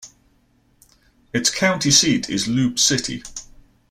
Its 1.31 1.51
county 1.53 1.91
seat 1.91 2.27
is 2.27 2.47
Loup 2.47 2.79
City. 2.79 3.21